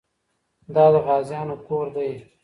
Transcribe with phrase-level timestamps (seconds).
[0.73, 2.11] دا د غازيانو کور دی.